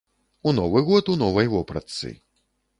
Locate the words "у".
0.51-0.53, 1.15-1.19